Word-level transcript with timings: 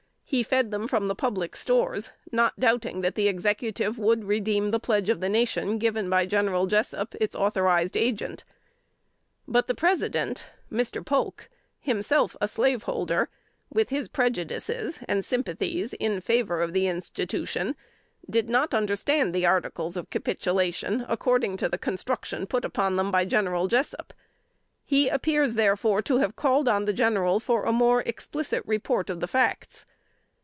He 0.33 0.43
fed 0.43 0.71
them 0.71 0.87
from 0.87 1.09
the 1.09 1.13
public 1.15 1.57
stores, 1.57 2.13
not 2.31 2.57
doubting 2.57 3.01
that 3.01 3.15
the 3.15 3.27
Executive 3.27 3.99
would 3.99 4.23
redeem 4.23 4.71
the 4.71 4.79
pledge 4.79 5.09
of 5.09 5.19
the 5.19 5.27
nation 5.27 5.77
given 5.77 6.09
by 6.09 6.25
General 6.25 6.67
Jessup, 6.67 7.13
its 7.19 7.35
authorized 7.35 7.97
agent. 7.97 8.45
But 9.45 9.67
the 9.67 9.75
President 9.75 10.45
(Mr. 10.71 11.05
Polk) 11.05 11.49
himself 11.81 12.37
a 12.39 12.47
slaveholder, 12.47 13.27
with 13.69 13.89
his 13.89 14.07
prejudices 14.07 15.01
and 15.05 15.25
sympathies 15.25 15.91
in 15.95 16.21
favor 16.21 16.61
of 16.61 16.71
the 16.71 16.87
institution, 16.87 17.75
did 18.29 18.47
not 18.49 18.73
understand 18.73 19.35
the 19.35 19.45
articles 19.45 19.97
of 19.97 20.09
capitulation 20.09 21.05
according 21.09 21.57
to 21.57 21.67
the 21.67 21.77
construction 21.77 22.47
put 22.47 22.63
upon 22.63 22.95
them 22.95 23.11
by 23.11 23.25
General 23.25 23.67
Jessup; 23.67 24.13
he 24.85 25.09
appears, 25.09 25.55
therefore, 25.55 26.01
to 26.03 26.19
have 26.19 26.37
called 26.37 26.69
on 26.69 26.85
the 26.85 26.93
General 26.93 27.41
for 27.41 27.65
a 27.65 27.73
more 27.73 27.99
explicit 28.05 28.63
report 28.65 29.09
of 29.09 29.29
facts. 29.29 29.85